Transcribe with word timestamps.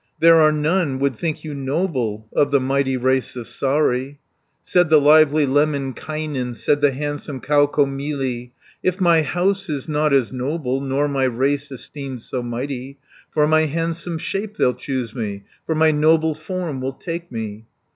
70 0.15 0.15
There 0.21 0.41
are 0.41 0.51
none 0.51 0.97
would 0.97 1.15
think 1.15 1.43
you 1.43 1.53
noble 1.53 2.27
Of 2.33 2.49
the 2.49 2.59
mighty 2.59 2.97
race 2.97 3.35
of 3.35 3.45
Saari." 3.45 4.17
Said 4.63 4.89
the 4.89 4.99
lively 4.99 5.45
Lemminkainen, 5.45 6.55
Said 6.55 6.81
the 6.81 6.89
handsome 6.89 7.39
Kaukomieli, 7.39 8.49
"If 8.81 8.99
my 8.99 9.21
house 9.21 9.69
is 9.69 9.87
not 9.87 10.11
as 10.11 10.31
noble, 10.33 10.81
Nor 10.81 11.07
my 11.07 11.25
race 11.25 11.71
esteemed 11.71 12.23
so 12.23 12.41
mighty, 12.41 12.97
For 13.29 13.45
my 13.47 13.65
handsome 13.65 14.17
shape 14.17 14.57
they'll 14.57 14.73
choose 14.73 15.13
me, 15.13 15.43
For 15.67 15.75
my 15.75 15.91
noble 15.91 16.33
form 16.33 16.81
will 16.81 16.93
take 16.93 17.31
me." 17.31 17.65